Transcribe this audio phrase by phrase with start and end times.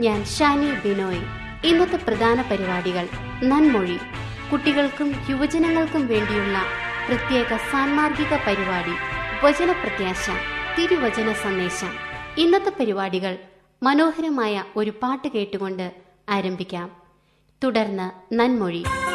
[0.00, 1.22] ഞാൻ ഷാനി ബിനോയ്.
[1.64, 3.08] ഇന്നത്തെ പ്രധാന പരിപാടികൾ
[3.42, 3.98] നന്മൊഴി.
[4.52, 6.62] കുട്ടികൾക്കും യുവജനങ്ങൾക്കും വേണ്ടിയുള്ള
[7.08, 8.92] പ്രത്യേക സാൻമാർഗിക പരിപാടി
[9.46, 10.30] വചനപ്രത്യാശ
[10.78, 11.90] തിരുവചന സന്ദേശം.
[12.36, 13.38] ഇന്നത്തെ പരിപാടികൾ
[13.82, 15.92] മനോഹരമായ ഒരു പാട്ട് കേട്ടുകൊണ്ട്
[16.28, 16.90] ആരംഭിക്കാം.
[17.64, 19.07] തുടർന്ന് നന്മൊഴി ും.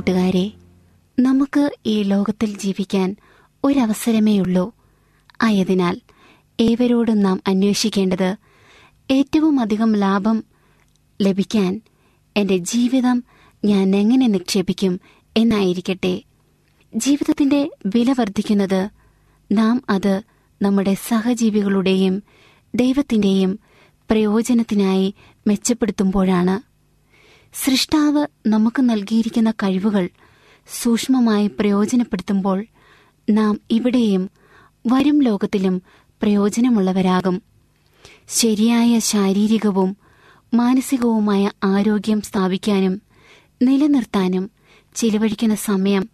[0.00, 0.50] കൂട്ടുകാരെ
[1.20, 3.16] നമുക്ക് ഈ ലോകത്തിൽ ജീവിക്കാൻ
[3.64, 4.74] ഒരവസരമേയുള്ളൂ.
[5.42, 6.00] ആയതിനാൽ
[6.60, 8.36] ഏവരോടും നാം അന്വേഷിക്കേണ്ടത്
[9.10, 10.44] ഏറ്റവും അധികം ലാഭം
[11.22, 11.80] ലഭിക്കാൻ
[12.36, 13.24] എന്റെ ജീവിതം
[13.64, 15.00] ഞാൻ എങ്ങനെ നിക്ഷേപിക്കും
[15.36, 16.22] എന്നായിരിക്കട്ടെ.
[16.96, 18.90] ജീവിതത്തിന്റെ വില വർദ്ധിക്കുന്നത്
[19.52, 20.22] നാം അത്
[20.62, 22.22] നമ്മുടെ സഹജീവികളുടെയും
[22.74, 23.58] ദൈവത്തിന്റെയും
[24.10, 25.14] പ്രയോജനത്തിനായി
[25.46, 26.69] മെച്ചപ്പെടുത്തുമ്പോഴാണ്.
[27.54, 30.08] സൃഷ്ടാവ് നമുക്ക് നൽകിയിരിക്കുന്ന കഴിവുകൾ
[30.82, 32.64] സൂക്ഷ്മമായി പ്രയോജനപ്പെടുത്തുമ്പോൾ
[33.30, 34.30] നാം ഇവിടെയും
[34.86, 35.82] വരും ലോകത്തിലും
[36.22, 37.42] പ്രയോജനമുള്ളവരാകും.
[38.28, 39.96] ശരിയായ ശാരീരികവും
[40.54, 43.02] മാനസികവുമായ ആരോഗ്യം സ്ഥാപിക്കാനും
[43.62, 44.50] നിലനിർത്താനും
[44.94, 46.08] ചിലവഴിക്കുന്ന സമയം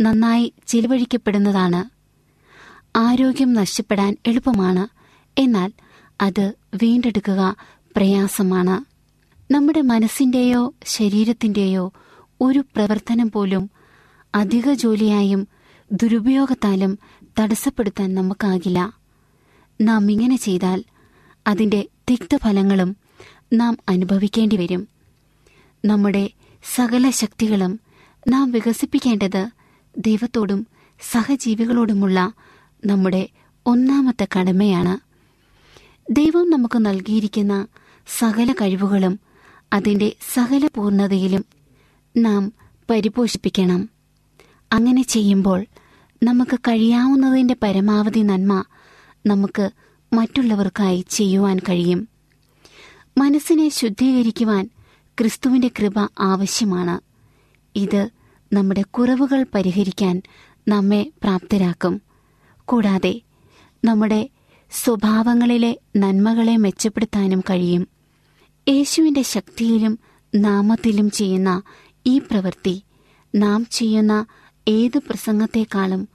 [0.00, 1.98] നന്നായി ചിലവഴിക്കപ്പെടുന്നതാണ്.
[2.98, 4.88] ആരോഗ്യം നഷ്ടപ്പെടാൻ എളുപ്പമാണ്
[5.40, 5.72] എന്നാൽ
[6.20, 7.56] അത് വീണ്ടെടുക്കുക
[7.96, 8.87] പ്രയാസമാണ്.
[9.50, 11.92] നമ്മുടെ മനസ്സിന്റെയോ ശരീരത്തിന്റെയോ
[12.40, 13.70] ഒരു പ്രവർത്തനം പോലും
[14.34, 15.48] അധിക ജോലിയായും
[15.92, 16.98] ദുരുപയോഗത്താലും
[17.40, 18.92] തടസ്സപ്പെടുത്താൻ നമുക്കാകില്ല.
[19.80, 20.84] നാം ഇങ്ങനെ ചെയ്താൽ
[21.46, 22.96] അതിന്റെ തിക്തഫലങ്ങളും
[23.52, 24.88] നാം അനുഭവിക്കേണ്ടി വരും.
[25.84, 26.30] നമ്മുടെ
[26.74, 27.80] സകല ശക്തികളും
[28.28, 29.50] നാം വികസിപ്പിക്കേണ്ടത്
[29.98, 30.66] ദൈവത്തോടും
[31.10, 32.32] സഹജീവികളോടുമുള്ള
[32.86, 33.28] നമ്മുടെ
[33.66, 34.98] ഒന്നാമത്തെ കടമയാണ്.
[36.10, 37.66] ദൈവം നമുക്ക് നൽകിയിരിക്കുന്ന
[38.18, 39.27] സകല കഴിവുകളും
[39.72, 41.44] അതിന്റെ സകല പൂർണതയിലും
[42.16, 42.52] നാം
[42.90, 43.90] പരിപോഷിപ്പിക്കണം.
[44.72, 45.66] അങ്ങനെ ചെയ്യുമ്പോൾ
[46.22, 48.64] നമുക്ക് കഴിയാവുന്നതിന്റെ പരമാവധി നന്മ
[49.26, 49.70] നമുക്ക്
[50.12, 52.08] മറ്റുള്ളവർക്കായി ചെയ്യുവാൻ കഴിയും.
[53.18, 54.70] മനസ്സിനെ ശുദ്ധീകരിക്കുവാൻ
[55.20, 57.00] ക്രിസ്തുവിന്റെ കൃപ ആവശ്യമാണ്.
[57.78, 58.10] ഇത്
[58.52, 60.22] നമ്മുടെ കുറവുകൾ പരിഹരിക്കാൻ
[60.68, 62.02] നമ്മെ പ്രാപ്തരാക്കും.
[62.64, 63.20] കൂടാതെ
[63.84, 64.28] നമ്മുടെ
[64.70, 67.97] സ്വഭാവങ്ങളിലെ നന്മകളെ മെച്ചപ്പെടുത്താനും കഴിയും.
[68.68, 69.98] യേശുവിന്റെ ശക്തിയിലും
[70.34, 71.62] നാമത്തിലും ചെയ്യുന്ന
[72.06, 72.82] ഈ പ്രവൃത്തി
[73.34, 74.26] നാം ചെയ്യുന്ന
[74.68, 76.08] ഏത് പ്രസംഗത്തെക്കാളും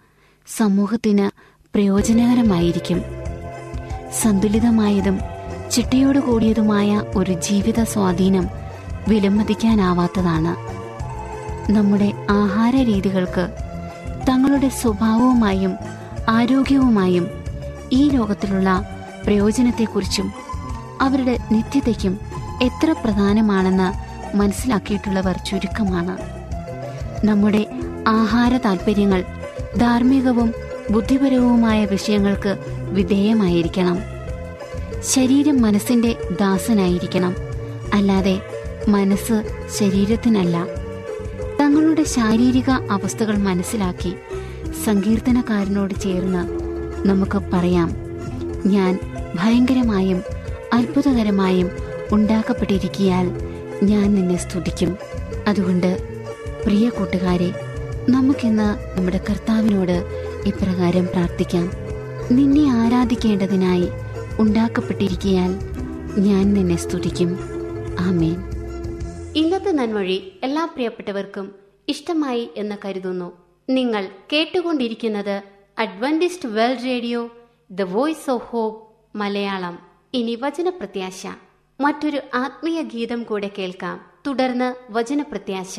[0.48, 1.30] സമൂഹത്തിന്
[1.74, 3.02] പ്രയോജനകരമായിരിക്കും.
[4.22, 5.20] സന്തുലിതമായതും
[5.72, 8.50] ചിട്ടയോടു കൂടിയതുമായ ഒരു ജീവിത സ്വാധീനം
[9.08, 10.54] വിലമതിക്കാനാവാത്തതാണ്.
[11.72, 13.50] നമ്മുടെ ആഹാര രീതികൾക്ക്
[14.30, 15.74] തങ്ങളുടെ സ്വഭാവവുമായും
[16.30, 17.28] ആരോഗ്യവുമായും
[17.92, 18.90] ഈ ലോകത്തിലുള്ള
[19.26, 20.34] പ്രയോജനത്തെക്കുറിച്ചും
[21.02, 22.33] അവരുടെ നിത്യതയ്ക്കും
[22.64, 26.18] എത്ര പ്രധാനമാണെന്ന് മനസ്സിലാക്കിയിട്ടുള്ളവർ ചുരുക്കമാണ്.
[27.26, 27.68] നമ്മുടെ
[28.08, 29.24] ആഹാര താൽപ്പര്യങ്ങൾ
[29.78, 30.54] ധാർമ്മികവും
[30.92, 32.58] ബുദ്ധിപരവുമായ വിഷയങ്ങൾക്ക്
[32.92, 34.00] വിധേയമായിരിക്കണം.
[35.04, 37.36] ശരീരം മനസ്സിന്റെ ദാസനായിരിക്കണം.
[37.94, 38.42] അല്ലാതെ
[38.88, 40.66] മനസ്സ് ശരീരത്തിനല്ല.
[41.62, 44.16] തങ്ങളുടെ ശാരീരിക അവസ്ഥകൾ മനസ്സിലാക്കി
[44.86, 46.60] സങ്കീർത്തനക്കാരനോട് ചേർന്ന്
[47.08, 47.96] നമുക്ക് പറയാം.
[48.66, 49.00] ഞാൻ
[49.36, 50.24] ഭയങ്കരമായും
[50.74, 53.26] അത്ഭുതകരമായും ഉണ്ടാക്കപ്പെട്ടിരിക്കിയാൽ
[53.84, 54.98] ഞാൻ നിന്നെ സ്തുതിക്കും.
[55.48, 55.98] അതുകൊണ്ട്
[56.66, 57.54] പ്രിയ കൂട്ടുകാരെ
[58.10, 60.06] നമുക്കിന്ന് നമ്മുടെ കർത്താവിനോട്
[60.46, 61.72] ഇപ്രകാരം പ്രാർത്ഥിക്കാം.
[62.32, 63.90] നിന്നെ ആരാധിക്കേണ്ടതിനായി
[64.40, 65.60] ഉണ്ടാക്കപ്പെട്ടിരിക്കിയാൽ
[66.18, 67.40] ഞാൻ നിന്നെ സ്തുതിക്കും.
[68.00, 68.44] ആമേൻ.
[69.36, 71.56] ഇന്നത്തെ നന്മൊഴി എല്ലാ പ്രിയപ്പെട്ടവർക്കും
[71.88, 73.32] ഇഷ്ടമായി എന്ന് കരുതുന്നു.
[73.70, 75.42] നിങ്ങൾ കേട്ടുകൊണ്ടിരിക്കുന്നത്
[75.78, 77.30] Adventist world radio
[77.72, 78.84] the voice of hope
[79.18, 79.80] Malayalam.
[80.14, 81.28] ഇനി വചനപ്രത്യാശ.
[81.84, 83.98] മറ്റൊരു ആത്മീയ ഗീതം കൂടെ കേൾക്കാം.
[84.28, 85.76] തുടർന്ന് വചനപ്രത്യാശ.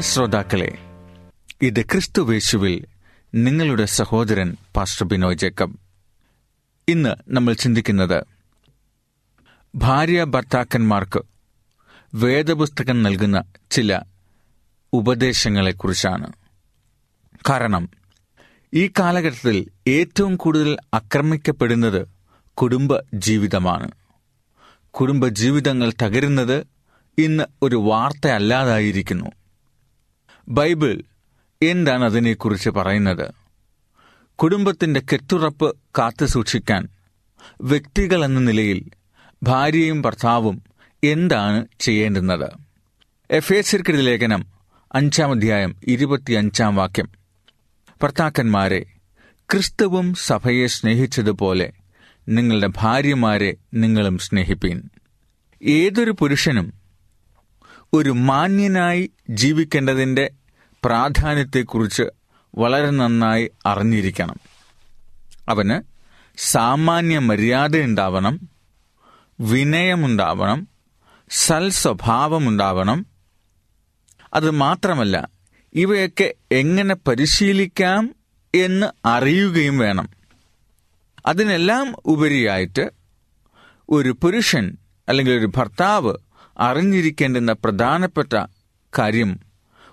[0.00, 0.78] ശ്രോതാക്കളെ
[1.62, 2.86] ഇത് ക്രിസ്തുവേശുവിൽ
[3.34, 5.76] നിങ്ങളുടെ സഹോദരൻ പാസ്റ്റർ ബിനോയ് ജേക്കബ്.
[6.88, 8.24] ഇന്ന് നമ്മൾ ചിന്തിക്കുന്നത്
[9.74, 11.20] ഭാര്യ ഭർത്താക്കന്മാർക്ക്
[12.14, 14.00] വേദപുസ്തകം നൽകുന്ന ചില
[14.92, 16.32] ഉപദേശങ്ങളെക്കുറിച്ചാണ്.
[17.48, 17.88] കാരണം
[18.74, 22.08] ഈ കാലഘട്ടത്തിൽ ഏറ്റവും കൂടുതൽ ആക്രമിക്കപ്പെടുന്നത്
[22.54, 23.90] കുടുംബ ജീവിതമാണ്.
[24.90, 26.66] കുടുംബ ജീവിതങ്ങൾ തകരുന്നത്
[27.18, 29.39] ഇന്ന് ഒരു വാർത്തയല്ലാതായിരിക്കുന്നു
[30.50, 31.02] ബൈബിൾ
[31.62, 33.34] എന്താണ് അതിനെക്കുറിച്ച് പറയുന്നത്?
[34.34, 36.88] കുടുംബത്തിന്റെ കെട്ടുറപ്പ് കാത്തു സൂക്ഷിക്കാൻ
[37.62, 38.90] വ്യക്തികൾ എന്ന നിലയിൽ
[39.42, 40.62] ഭാര്യയും ഭർത്താവും
[41.04, 42.48] എന്താണ് ചെയ്യേണ്ടുന്നത്?
[43.30, 44.46] എഫ് എഫേസിർക്കെതി ലേഖനം
[44.94, 47.08] അഞ്ചാം അധ്യായം ഇരുപത്തിയഞ്ചാം വാക്യം.
[48.02, 48.86] ഭർത്താക്കന്മാരെ
[49.52, 51.72] ക്രിസ്തുവും സഭയെ സ്നേഹിച്ചതുപോലെ
[52.28, 54.82] നിങ്ങളുടെ ഭാര്യമാരെ നിങ്ങളും സ്നേഹിപ്പീൻ.
[55.62, 56.80] ഏതൊരു പുരുഷനും
[57.92, 60.30] ഒരു മാന്യനായി ജീവിക്കേണ്ടതിന്റെ
[60.84, 62.02] പ്രാധാന്യത്തെക്കുറിച്ച്
[62.58, 64.36] വളരെ നന്നായി അറിഞ്ഞിരിക്കണം.
[65.48, 65.82] അവന്
[66.38, 68.40] സാമാന്യ മര്യാദയുണ്ടാവണം
[69.40, 70.68] വിനയമുണ്ടാവണം
[71.30, 73.06] സൽസ്വഭാവമുണ്ടാവണം.
[74.34, 75.28] അത് മാത്രമല്ല
[75.74, 78.14] ഇവയൊക്കെ എങ്ങനെ പരിശീലിക്കാം
[78.54, 80.08] എന്ന് അറിയുകയും വേണം.
[81.26, 82.90] അതിനെല്ലാം ഉപരിയായിട്ട്
[83.88, 84.76] ഒരു പുരുഷൻ
[85.08, 86.14] അല്ലെങ്കിൽ ഒരു ഭർത്താവ്
[86.58, 88.46] അറിഞ്ഞിരിക്കേണ്ടുന്ന പ്രധാനപ്പെട്ട
[88.98, 89.49] കാര്യം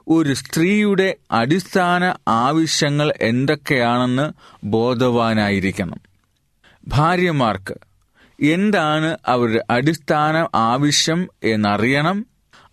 [0.08, 4.32] ഒരു സ്ത്രീയുടെ അടിസ്ഥാന ആവശ്യങ്ങൾ എന്തൊക്കെയാണെന്ന്
[4.64, 6.02] ബോധവാനായിരിക്കണം.
[6.88, 7.76] ഭാര്യമാർക്ക്
[8.44, 12.26] എന്താണ് അവരുടെ അടിസ്ഥാന ആവശ്യം എന്നറിയണം.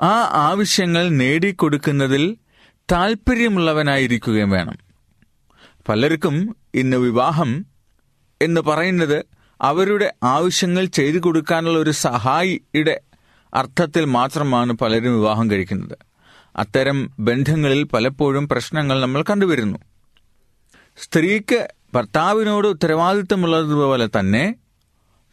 [0.03, 2.37] ആ ആവശ്യങ്ങൾ നേടിക്കൊടുക്കുന്നതിൽ
[2.93, 4.79] താൽപ്പര്യമുള്ളവനായിരിക്കുകയും വേണം.
[5.89, 7.67] പലർക്കും ഇന്ന് വിവാഹം
[8.43, 9.25] എന്ന് പറയുന്നത്
[9.63, 13.01] അവരുടെ ആവശ്യങ്ങൾ ചെയ്തു കൊടുക്കാനുള്ള ഒരു സഹായിയുടെ
[13.55, 15.99] അർത്ഥത്തിൽ മാത്രമാണ് പലരും വിവാഹം കഴിക്കുന്നത്.
[16.57, 19.79] അത്തരം ബന്ധങ്ങളിൽ പലപ്പോഴും പ്രശ്നങ്ങൾ നമ്മൾ കണ്ടുവരുന്നു.
[20.97, 24.55] സ്ത്രീക്ക് ഭർത്താവിനോട് ഉത്തരവാദിത്തമുള്ളതുപോലെ തന്നെ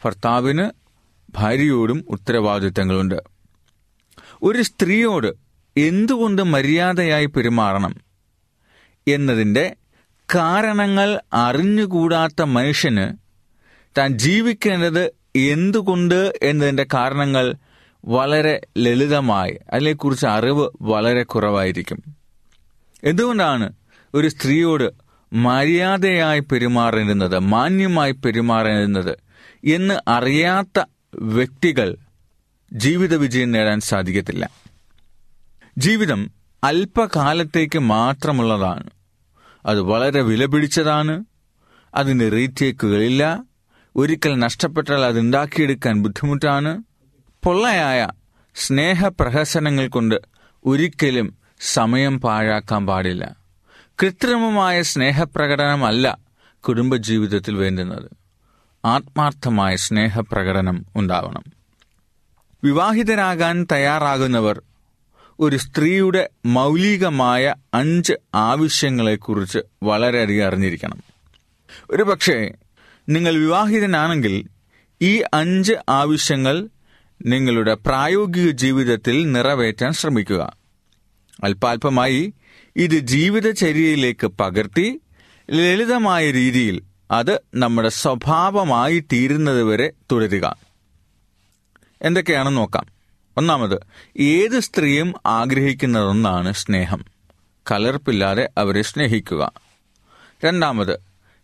[0.06, 0.70] ഭർത്താവിന്
[1.36, 3.16] ഭാര്യയോടും ഉത്തരവാദിത്തങ്ങളുണ്ട്.
[4.44, 5.28] ഒരു സ്ത്രീയോട്
[5.78, 7.96] എന്തുകൊണ്ട് മര്യാദയായി പെരുമാറണം
[9.08, 9.76] എന്നതിന്റെ
[10.36, 13.18] കാരണങ്ങൾ അറിഞ്ഞുകൂടാത്ത മനുഷ്യന്
[13.98, 17.56] താൻ ജീവിക്കേണ്ടത് എന്തുകൊണ്ട് എന്നതിന്റെ കാരണങ്ങൾ
[18.06, 22.04] വളരെ ലളിതമായി അതിനെക്കുറിച്ച് അറിവ് വളരെ കുറവായിരിക്കും.
[23.04, 23.74] എന്തുകൊണ്ടാണ്
[24.14, 24.92] ഒരു സ്ത്രീയോട്
[25.34, 29.18] മര്യാദയായി പെരുമാറുന്നത് മാന്യമായി പെരുമാറുന്നത്
[29.66, 30.84] എന്ന് അറിയാത്ത
[31.16, 31.96] വ്യക്തികൾ
[32.74, 34.50] ജീവിത വിജയം നേടാൻ സാധിക്കത്തില്ല.
[35.78, 36.32] ജീവിതം
[36.64, 38.90] അല്പകാലത്തേക്ക് മാത്രമുള്ളതാണ്.
[39.66, 41.24] അത് വളരെ വിലപിടിച്ചതാണ്
[41.96, 43.44] അതിന് റീറ്റേക്കുകളില്ല
[43.96, 46.84] ഒരിക്കൽ നഷ്ടപ്പെട്ടാൽ അത് ഉണ്ടാക്കിയെടുക്കാൻ ബുദ്ധിമുട്ടാണ്.
[47.44, 48.08] പൊള്ളയായ
[48.56, 50.22] സ്നേഹപ്രഹസനങ്ങൾ കൊണ്ട്
[50.66, 53.36] ഒരിക്കലും സമയം പാഴാക്കാൻ പാടില്ല.
[54.02, 56.18] കൃത്രിമമായ സ്നേഹപ്രകടനമല്ല
[56.60, 58.12] കുടുംബജീവിതത്തിൽ വേണ്ടുന്നത്.
[58.86, 61.44] ആത്മാർത്ഥമായ സ്നേഹപ്രകടനം ഉണ്ടാവണം.
[62.64, 64.62] വിവാഹിതരാകാൻ തയ്യാറാകുന്നവർ
[65.40, 71.04] ഒരു സ്ത്രീയുടെ മൗലികമായ അഞ്ച് ആവശ്യങ്ങളെക്കുറിച്ച് വളരെയധികം അറിഞ്ഞിരിക്കണം.
[71.92, 72.52] ഒരു പക്ഷേ
[73.10, 74.48] നിങ്ങൾ വിവാഹിതനാണെങ്കിൽ
[75.02, 76.68] ഈ അഞ്ച് ആവശ്യങ്ങൾ
[77.26, 80.58] നിങ്ങളുടെ പ്രായോഗിക ജീവിതത്തിൽ നിറവേറ്റാൻ ശ്രമിക്കുക.
[81.44, 82.34] അല്പാൽപമായി
[82.76, 85.02] ഇത് ജീവിതചര്യയിലേക്ക് പകർത്തി
[85.52, 86.82] ലളിതമായ രീതിയിൽ
[87.12, 90.56] അത് നമ്മുടെ സ്വഭാവമായി തീരുന്നതുവരെ തുടരുക.
[92.02, 92.86] എന്തൊക്കെയാണെന്ന് നോക്കാം.
[93.38, 93.80] ഒന്നാമത്
[94.18, 97.06] ഏത് സ്ത്രീയും ആഗ്രഹിക്കുന്നതൊന്നാണ് സ്നേഹം.
[97.72, 99.52] കലർപ്പില്ലാതെ അവരെ സ്നേഹിക്കുക.
[100.46, 101.00] രണ്ടാമത്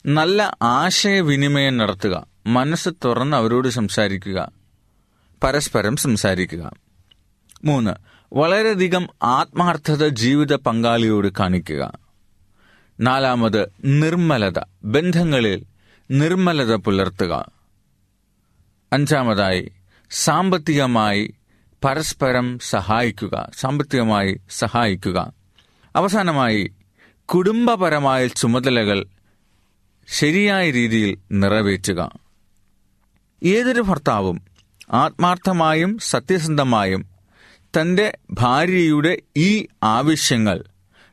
[0.06, 2.28] നല്ല ആശയവിനിമയം നടത്തുക.
[2.48, 4.57] മനസ്സ് തുറന്ന് അവരോട് സംസാരിക്കുക.
[5.44, 6.72] പരസ്പരം സംസാരിക്കുക.
[7.66, 7.92] മൂന്ന്
[8.34, 12.00] വളരെയധികം ആത്മാർത്ഥത ജീവിത പങ്കാളിയോട് കാണിക്കുക.
[13.00, 15.64] നാലാമത് നിർമ്മലത ബന്ധങ്ങളിൽ
[16.12, 17.52] നിർമ്മലത പുലർത്തുക.
[18.94, 19.72] അഞ്ചാമതായി
[20.10, 21.34] സാമ്പത്തികമായി
[21.86, 25.34] പരസ്പരം സഹായിക്കുക സാമ്പത്തികമായി സഹായിക്കുക.
[25.96, 26.72] അവസാനമായി
[27.26, 29.06] കുടുംബപരമായ ചുമതലകൾ
[30.08, 32.20] ശരിയായ രീതിയിൽ നിറവേറ്റുക.
[33.44, 34.42] ഏതൊരു ഭർത്താവും
[34.90, 37.06] ആത്മാർത്ഥമായും സത്യസന്ധമായും
[37.80, 40.64] തന്റെ ഭാര്യയുടെ ഈ ആവശ്യങ്ങൾ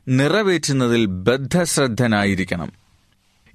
[0.07, 2.71] നിറവേറ്റുന്നതിൽ ബദ്ധശ്രദ്ധനായിരിക്കണം.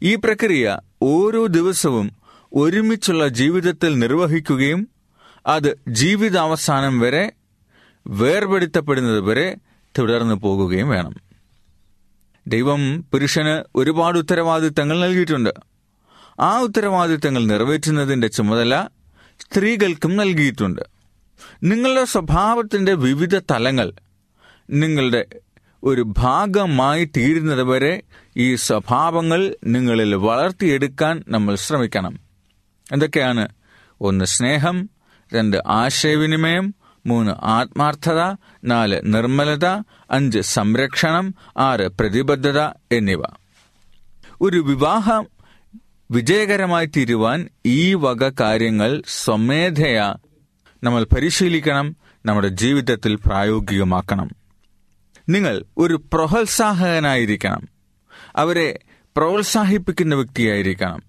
[0.03, 2.11] ഈ പ്രക്രിയ ഓരോ ദിവസവും
[2.55, 4.89] ഒരുമിച്ചുള്ള ജീവിതത്തിൽ നിർവഹിക്കുകയും
[5.47, 7.33] അത് ജീവിതാവസാനം വരെ
[8.07, 9.57] വേർപെടുത്തപ്പെടുന്നത് വരെ
[9.99, 11.15] തുടർന്നു പോകുകയും വേണം.
[12.47, 15.51] ദൈവം പുരുഷന് ഒരുപാട് ഉത്തരവാദിത്തങ്ങൾ നൽകിയിട്ടുണ്ട്.
[16.41, 18.89] ആ ഉത്തരവാദിത്തങ്ങൾ നിറവേറ്റുന്നതിന്റെ ചുമതല
[19.41, 20.83] സ്ത്രീകൾക്കും നൽകിയിട്ടുണ്ട്.
[21.63, 23.93] നിങ്ങളുടെ സ്വഭാവത്തിന്റെ വിവിധ തലങ്ങൾ
[24.71, 25.27] നിങ്ങളുടെ
[25.83, 28.03] ഒരു ഭാഗമായി തീരുന്നത് വരെ
[28.37, 32.21] ഈ സ്വഭാവങ്ങൾ നിങ്ങളിൽ വളർത്തിയെടുക്കാൻ നമ്മൾ ശ്രമിക്കണം.
[32.93, 33.49] എന്തൊക്കെയാണ്?
[34.01, 34.91] ഒന്ന് സ്നേഹം.
[35.35, 36.75] രണ്ട് ആശയവിനിമയം.
[37.07, 38.35] മൂന്ന് ആത്മാർത്ഥത.
[38.65, 39.67] നാല് നിർമ്മലത.
[40.11, 41.35] അഞ്ച് സംരക്ഷണം.
[41.59, 42.61] ആറ് പ്രതിബദ്ധത
[42.93, 43.23] എന്നിവ.
[44.41, 45.27] ഒരു വിവാഹം
[46.11, 50.15] വിജയകരമായി തീരുവാൻ ഈ വക കാര്യങ്ങൾ സ്വമേധയാ
[50.85, 51.97] നമ്മൾ പരിശീലിക്കണം
[52.27, 54.31] നമ്മുടെ ജീവിതത്തിൽ പ്രായോഗികമാക്കണം.
[55.29, 57.69] നിങ്ങൾ ഒരു പ്രോത്സാഹകനായിരിക്കണം
[58.37, 58.79] അവരെ
[59.17, 61.03] പ്രോത്സാഹിപ്പിക്കുന്ന വ്യക്തിയായിരിക്കണം.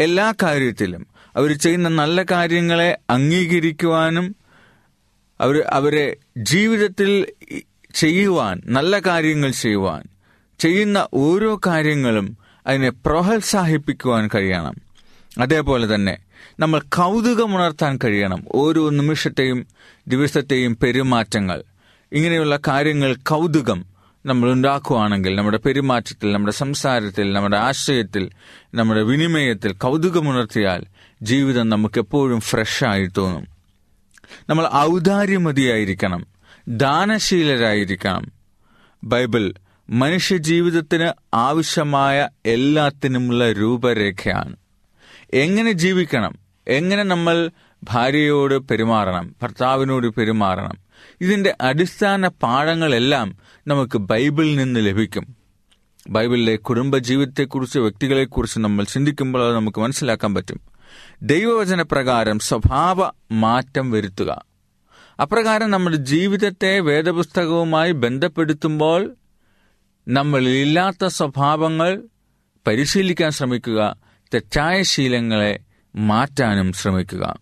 [0.00, 4.36] എല്ലാ കാര്യത്തിലും അവർ ചെയ്യുന്ന നല്ല കാര്യങ്ങളെ അംഗീകരിക്കുവാനും
[5.40, 7.26] അവർ അവരെ ജീവിതത്തിൽ
[7.94, 10.02] ചെയ്യുവാൻ നല്ല കാര്യങ്ങൾ ചെയ്യുവാൻ
[10.58, 14.74] ചെയ്യുന്ന ഓരോ കാര്യങ്ങളും അതിനെ പ്രോത്സാഹിപ്പിക്കുവാൻ കഴിയണം.
[15.40, 16.18] അതേപോലെ തന്നെ
[16.60, 18.44] നമ്മൾ കൗതുകമുണർത്താൻ കഴിയണം.
[18.52, 19.66] ഓരോ നിമിഷത്തെയും
[20.08, 21.62] ദിവസത്തെയും പെരുമാറ്റങ്ങൾ.
[22.12, 23.84] ഇങ്ങനെയുള്ള കാര്യങ്ങൾ കൗതുകം
[24.26, 28.30] നമ്മൾ ഉണ്ടാക്കുകയാണെങ്കിൽ നമ്മുടെ പെരുമാറ്റത്തിൽ നമ്മുടെ സംസാരത്തിൽ നമ്മുടെ ആശയത്തിൽ
[28.74, 30.84] നമ്മുടെ വിനിമയത്തിൽ കൗതുകമുണർത്തിയാൽ
[31.22, 33.46] ജീവിതം നമുക്ക് എപ്പോഴും ഫ്രഷായി തോന്നും.
[34.48, 36.26] നമ്മൾ ഔദാര്യമതിയായിരിക്കണം.
[36.68, 38.32] ദാനശീലരായിരിക്കണം.
[39.04, 39.54] ബൈബിൾ
[39.90, 44.56] മനുഷ്യജീവിതത്തിന് ആവശ്യമായ എല്ലാത്തിനുമുള്ള രൂപരേഖയാണ്.
[45.34, 46.38] എങ്ങനെ ജീവിക്കണം?
[46.68, 47.50] എങ്ങനെ നമ്മൾ
[47.84, 49.36] ഭാര്യയോട് പെരുമാറണം?
[49.42, 50.78] ഭർത്താവിനോട് പെരുമാറണം?
[51.20, 55.36] ഇതിന്റെ അടിസ്ഥാന പാഠങ്ങളെല്ലാം നമുക്ക് ബൈബിളിൽ നിന്ന് ലഭിക്കും.
[56.08, 60.60] ബൈബിളിലെ കുടുംബജീവിതത്തെക്കുറിച്ച് വ്യക്തികളെക്കുറിച്ച് നമ്മൾ ചിന്തിക്കുമ്പോൾ അത് നമുക്ക് മനസ്സിലാക്കാൻ പറ്റും.
[61.22, 64.44] ദൈവവചന പ്രകാരം സ്വഭാവ മാറ്റം വരുത്തുക.
[65.22, 69.14] അപ്രകാരം നമ്മുടെ ജീവിതത്തെ വേദപുസ്തകവുമായി ബന്ധപ്പെടുത്തുമ്പോൾ
[70.08, 72.02] നമ്മളില്ലാത്ത സ്വഭാവങ്ങൾ
[72.66, 73.96] പരിശീലിക്കാൻ ശ്രമിക്കുക
[74.34, 75.58] തെറ്റായ ശീലങ്ങളെ
[75.96, 77.38] മാറ്റാനും ശ്രമിക്കുക.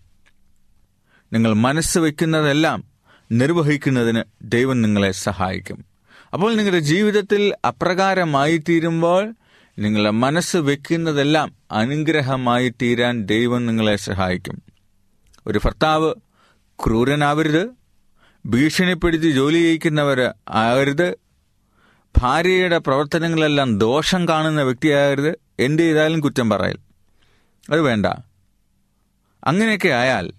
[1.33, 2.85] നിങ്ങൾ മനസ്സ് വയ്ക്കുന്നതെല്ലാം
[3.33, 5.85] നിർവഹിക്കുന്നതിന് ദൈവം നിങ്ങളെ സഹായിക്കും.
[6.33, 9.35] അപ്പോൾ നിങ്ങളുടെ ജീവിതത്തിൽ അപ്രകാരമായി തീരുമ്പോൾ
[9.79, 14.63] നിങ്ങളുടെ മനസ്സ് വെക്കുന്നതെല്ലാം അനുഗ്രഹമായി തീരാൻ ദൈവം നിങ്ങളെ സഹായിക്കും.
[15.47, 16.15] ഒരു ഭർത്താവ്
[16.85, 17.71] ക്രൂരനാവരുത്
[18.49, 21.30] ഭീഷണിപ്പെടുത്തി ജോലി ചെയ്യിക്കുന്നവർ ആകരുത്
[22.19, 25.39] ഭാര്യയുടെ പ്രവർത്തനങ്ങളെല്ലാം ദോഷം കാണുന്ന വ്യക്തിയാകരുത്.
[25.61, 26.77] എന്ത് ചെയ്താലും കുറ്റം പറയൽ.
[27.73, 28.07] അത് വേണ്ട.
[29.45, 30.33] അങ്ങനെയൊക്കെ ആയാൽ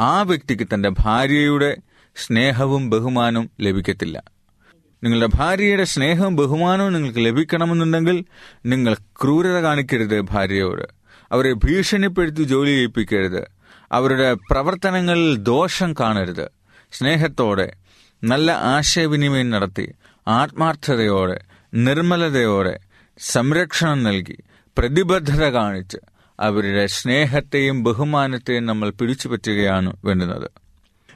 [0.00, 1.76] ആ വ്യക്തിക്ക് തന്റെ ഭാര്യയുടെ
[2.16, 4.22] സ്നേഹവും ബഹുമാനവും ലഭിക്കത്തില്ല.
[5.04, 8.24] നിങ്ങളുടെ ഭാര്യയുടെ സ്നേഹവും ബഹുമാനവും നിങ്ങൾക്ക് ലഭിക്കണമെന്നുണ്ടെങ്കിൽ
[8.66, 10.82] നിങ്ങൾ ക്രൂരത കാണിക്കരുത് ഭാര്യയോട്.
[11.32, 13.48] അവരെ ഭീഷണിപ്പെടുത്തി ജോലി ചെയ്യിപ്പിക്കരുത്.
[13.92, 16.50] അവരുടെ പ്രവർത്തനങ്ങളിൽ ദോഷം കാണരുത്.
[16.92, 17.72] സ്നേഹത്തോടെ
[18.24, 19.92] നല്ല ആശയവിനിമയം നടത്തി.
[20.30, 21.40] ആത്മാർത്ഥതയോടെ
[21.74, 22.78] നിർമ്മലതയോടെ
[23.18, 24.36] സംരക്ഷണം നൽകി
[24.78, 25.96] പ്രതിബദ്ധത കാണിച്ച്
[26.40, 30.50] അവരുടെ സ്നേഹത്തെയും ബഹുമാനത്തെയും നമ്മൾ പിടിച്ചുപറ്റുകയാണ് വേണ്ടുന്നത്.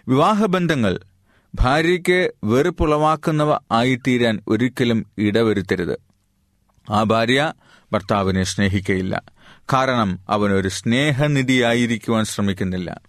[0.08, 1.00] വിവാഹബന്ധങ്ങൾ
[1.54, 6.00] ഭാര്യയ്ക്ക് വെറുപ്പുളവാക്കുന്നവ ആയിത്തീരാൻ ഒരിക്കലും ഇടവരുത്തരുത്.
[6.90, 7.52] ആ ഭാര്യ
[7.92, 9.22] ഭർത്താവിനെ സ്നേഹിക്കയില്ല.
[9.72, 13.00] കാരണം അവനൊരു സ്നേഹനിധിയായിരിക്കുവാൻ ശ്രമിക്കുന്നില്ല.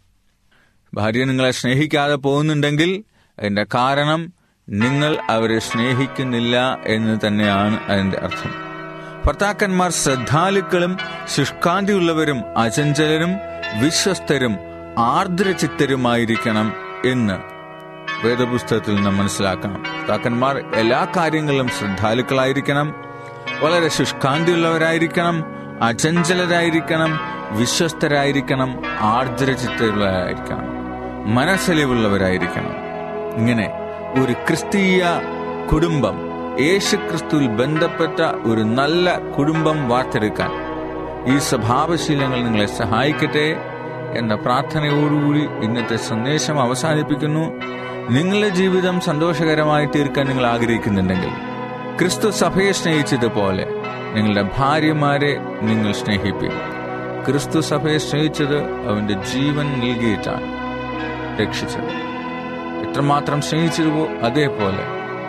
[0.93, 3.03] ഭാര്യ നിങ്ങളെ സ്നേഹിക്കാതെ പോകുന്നുണ്ടെങ്കിൽ
[3.39, 4.33] അതിന്റെ കാരണം
[4.69, 8.51] നിങ്ങൾ അവരെ സ്നേഹിക്കുന്നില്ല എന്ന് തന്നെയാണ് അതിന്റെ അർത്ഥം.
[9.25, 10.97] ഭർത്താക്കന്മാർ ശ്രദ്ധാലുക്കളും
[11.35, 13.29] ശുഷ്കാന്തിയുള്ളവരും അചഞ്ചലരും
[13.81, 14.57] വിശ്വസ്തരും
[14.97, 16.73] ആർദ്രചിത്തരുമായിരിക്കണം
[17.05, 17.33] എന്ന്
[18.27, 19.83] വേദപുസ്തകത്തിൽ നിന്ന് മനസ്സിലാക്കണം.
[19.83, 22.95] ഭർത്താക്കന്മാർ എല്ലാ കാര്യങ്ങളിലും ശ്രദ്ധാലുക്കളായിരിക്കണം
[23.59, 25.45] വളരെ ശുഷ്കാന്തിയുള്ളവരായിരിക്കണം
[25.83, 27.19] അചഞ്ചലരായിരിക്കണം
[27.51, 30.65] വിശ്വസ്തരായിരിക്കണം ആർദ്രചിത്തരുള്ളവരായിരിക്കണം
[31.35, 32.71] മനസ്സലിവുള്ളവരായിരിക്കണം.
[33.35, 33.84] ഇങ്ങനെ
[34.21, 35.05] ഒരു ക്രിസ്തീയ
[35.73, 36.15] കുടുംബം.
[36.59, 40.51] യേശു ക്രിസ്തുവിൽ ബന്ധപ്പെട്ട ഒരു നല്ല കുടുംബം വാർത്തെടുക്കാൻ
[41.35, 43.57] ഈ സ്വഭാവശീലങ്ങൾ നിങ്ങളെ സഹായിക്കട്ടെ
[44.17, 47.51] എന്ന പ്രാർത്ഥനയോടുകൂടി ഇന്നത്തെ സന്ദേശം അവസാനിപ്പിക്കുന്നു.
[48.09, 51.29] നിങ്ങളുടെ ജീവിതം സന്തോഷകരമായി തീർക്കാൻ നിങ്ങൾ ആഗ്രഹിക്കുന്നുണ്ടെങ്കിൽ
[51.99, 53.67] ക്രിസ്തു സഭയെ സ്നേഹിച്ചതുപോലെ
[54.13, 56.59] നിങ്ങളുടെ ഭാര്യമാരെ നിങ്ങൾ സ്നേഹിപ്പിക്കും.
[57.25, 60.47] ക്രിസ്തു സഭയെ സ്നേഹിച്ചത് അവന്റെ ജീവൻ നൽകിയിട്ടാണ്
[61.41, 62.14] രക്ഷിച്ചത്.
[62.95, 64.07] എത്രമാത്രം സ്നേഹിച്ചിരുവോ?
[64.07, 64.83] അതേപോലെ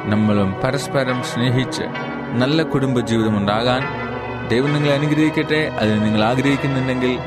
[0.04, 1.82] നമ്മളും പരസ്പരം സ്നേഹിച്ച്
[2.34, 3.82] നല്ല കുടുംബ ജീവിതം ഉണ്ടാകാൻ
[4.48, 5.72] ദൈവം നിങ്ങളെ അനുഗ്രഹിക്കട്ടെ.
[5.78, 7.18] അതിന് നിങ്ങൾ ആഗ്രഹിക്കുന്നുണ്ടെങ്കിൽ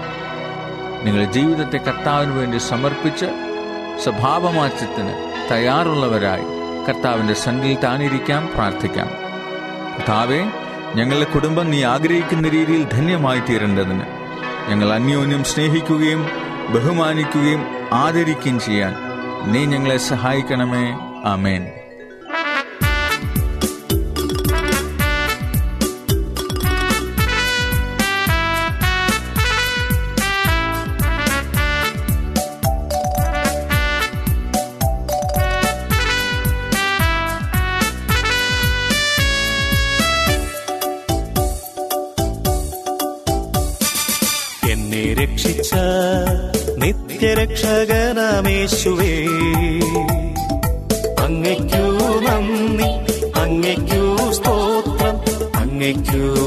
[1.04, 3.25] നിങ്ങളുടെ ജീവിതത്തെ കർത്താവിന് വേണ്ടി സമർപ്പിച്ച്
[4.04, 5.13] സ്വഭാവമാറ്റത്തിന്
[5.52, 6.43] തയ്യാറുള്ളവരായി
[6.88, 9.08] കർത്താവിന്റെ സന്നിധിയിൽ താനിരിക്കാം പ്രാർത്ഥിക്കാം.
[9.97, 10.52] കർത്താവെ
[10.95, 14.04] ഞങ്ങളുടെ കുടുംബം നീ ആഗ്രഹിക്കുന്ന രീതിയിൽ ധന്യമായി തീരേണ്ടതിന്
[14.69, 16.30] ഞങ്ങൾ അന്യോന്യം സ്നേഹിക്കുകയും
[16.69, 19.09] ബഹുമാനിക്കുകയും ആദരിക്കുകയും ചെയ്യാൻ
[19.45, 20.91] നീ ഞങ്ങളെ സഹായിക്കണമേ.
[21.25, 21.67] ആമേൻ.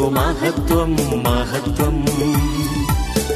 [0.08, 0.92] മഹത്വം
[1.22, 2.04] മഹത്വം.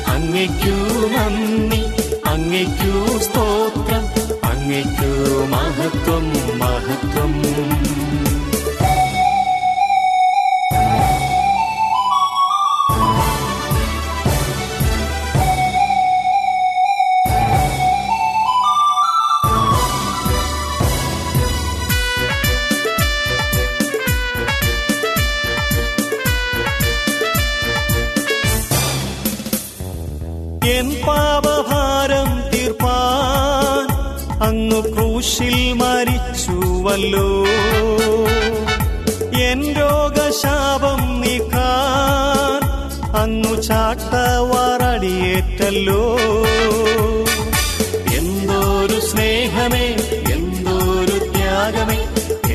[0.06, 1.82] അങ്ങയ്ക്കു നന്ദി
[2.26, 4.04] അങ്ങയ്ക്കു സ്തോത്രം
[4.44, 5.10] അങ്ങയ്ക്കു
[5.46, 7.32] മഹത്വം മഹത്വം.
[36.96, 37.28] മരിച്ചുവല്ലോ
[39.48, 42.60] എൻ രോഗശാപം നീക്കാൻ
[43.22, 46.02] അങ്ങു ചാട്ടവാറടിയേറ്റല്ലോ
[48.18, 49.86] എന്തോരു സ്നേഹമേ
[50.36, 51.98] എന്തോരു ത്യാഗമേ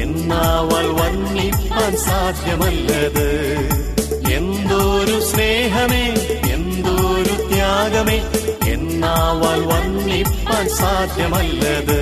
[0.03, 3.29] എന്നാവൾ വന്നിപ്പാൻ സാധ്യമല്ലത്.
[4.37, 6.05] എന്തോരു സ്നേഹമേ
[6.55, 8.17] എന്തോരു ത്യാഗമേ
[8.73, 11.99] എന്നാവൾ വന്നിപ്പാൻ സാധ്യമല്ലത്.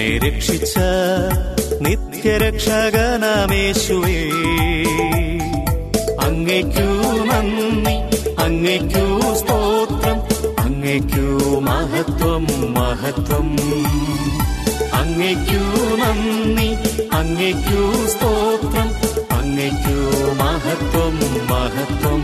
[0.00, 0.78] എന്നെ രക്ഷിച്ച
[1.80, 2.80] നിത്യരക്ഷകനാമേശുവേ.
[6.20, 6.88] അങ്ങയ്ക്കൂ
[7.24, 7.96] നന്ദി
[8.42, 10.18] അങ്ങയ്ക്കൂ സ്തോത്രം
[10.60, 13.56] അങ്ങയ്ക്കൂ മഹത്വം മഹത്വം.
[14.94, 15.62] അങ്ങയ്ക്കൂ
[15.96, 16.68] നന്ദി
[17.12, 18.88] അങ്ങയ്ക്കൂ സ്തോത്രം
[19.38, 19.98] അങ്ങയ്ക്കൂ
[20.34, 22.22] മഹത്വം മഹത്വം.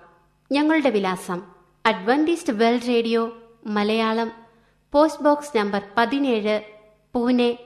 [0.51, 4.31] ഞങ്ങളുടെ വിലാസം Adventist world radio Malayalam
[4.93, 6.61] post box number പതിനേഴ്
[7.13, 7.57] പൂനെ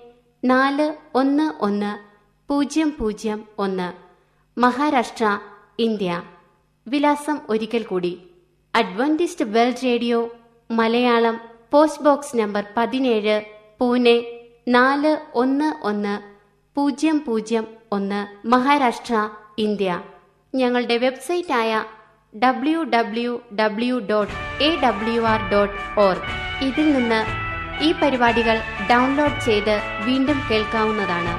[0.46, 1.92] നാല് ഒന്ന് ഒന്ന്
[2.50, 3.94] പൂജ്യം പൂജ്യം ഒന്ന്.
[4.60, 5.40] മഹാരാഷ്ട്ര
[5.80, 6.24] ഇന്ത്യ.
[6.88, 8.30] വിലാസം ഒരിക്കൽ കൂടി.
[8.76, 10.36] Adventist world radio
[10.72, 11.40] Malayalam
[11.72, 13.42] post box number പതിനേഴ്
[13.80, 14.24] പൂനെ
[14.68, 16.22] നാല് ഒന്ന് ഒന്ന്
[16.76, 18.48] പൂജ്യം പൂജ്യം ഒന്ന്.
[18.48, 20.04] മഹാരാഷ്ട്ര ഇന്ത്യ.
[20.56, 21.86] ഞങ്ങളുടെ വെബ്സൈറ്റായ
[22.44, 26.26] W W W dot A W R dot org
[26.66, 27.20] ഇതിൽ നിന്ന്
[27.84, 28.58] ഈ പരിപാടികൾ
[28.92, 31.34] ഡൗൺലോഡ് ചെയ്ത് വീണ്ടും കേൾക്കാവുന്നതാണ്.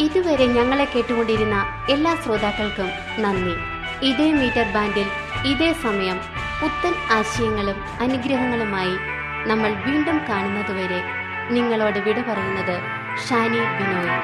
[0.00, 1.56] ഇതുവരെ ഞങ്ങളെ കേട്ടുകൊണ്ടിരുന്ന
[1.88, 2.88] എല്ലാ ശ്രോതാക്കൾക്കും
[3.24, 3.54] നന്ദി.
[4.08, 5.08] ഇതേ മീറ്റർ ബാൻഡിൽ
[5.52, 6.18] ഇതേ സമയം
[6.60, 8.96] പുത്തൻ ആശയങ്ങളും അനുഗ്രഹങ്ങളുമായി
[9.46, 11.00] നമ്മൾ വീണ്ടും കാണുന്നതുവരെ
[11.50, 12.76] നിങ്ങളോട് വിട പറയുന്നത്
[13.26, 14.14] ഷാനി ബിനോയ്